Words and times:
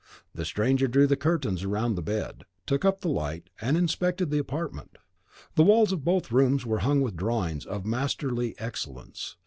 The 0.33 0.45
stranger 0.45 0.87
drew 0.87 1.05
the 1.05 1.15
curtains 1.15 1.63
round 1.63 1.95
the 1.95 2.01
bed, 2.01 2.45
took 2.65 2.83
up 2.83 3.01
the 3.01 3.07
light, 3.07 3.51
and 3.61 3.77
inspected 3.77 4.31
the 4.31 4.39
apartment. 4.39 4.97
The 5.53 5.61
walls 5.63 5.91
of 5.91 6.03
both 6.03 6.31
rooms 6.31 6.65
were 6.65 6.79
hung 6.79 7.01
with 7.01 7.15
drawings 7.15 7.67
of 7.67 7.85
masterly 7.85 8.55
excellence. 8.57 9.37